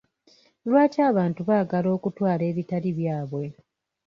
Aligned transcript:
Lwaki 0.67 0.99
abantu 1.09 1.41
baagala 1.49 1.87
okutwala 1.97 2.43
ebitali 2.51 2.89
byabwe? 2.97 3.45